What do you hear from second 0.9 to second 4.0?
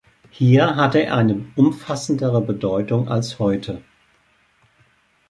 er eine umfassendere Bedeutung als heute.